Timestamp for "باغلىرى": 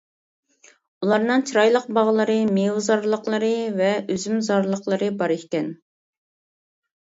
1.99-2.39